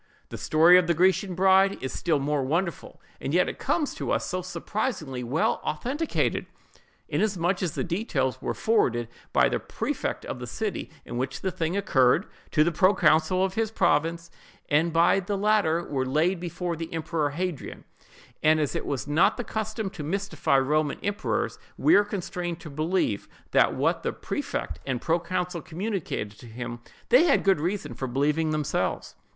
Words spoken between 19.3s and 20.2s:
the custom to